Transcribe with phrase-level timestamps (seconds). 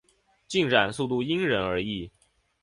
[0.47, 2.09] 进展速度因人而异。